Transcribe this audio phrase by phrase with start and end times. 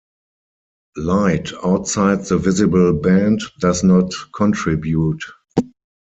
[0.97, 5.21] Light outside the visible band does not contribute.